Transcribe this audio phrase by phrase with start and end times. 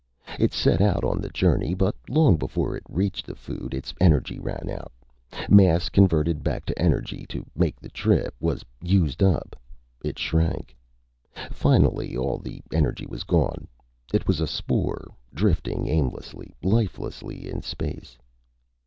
[0.39, 4.39] It set out on the journey, but long before it reached the food, its energy
[4.39, 4.91] ran out.
[5.47, 9.55] Mass, converted back to energy to make the trip, was used up.
[10.03, 10.75] It shrank.
[11.51, 13.67] Finally, all the energy was gone.
[14.11, 18.17] It was a spore, drifting aimlessly, lifelessly, in space.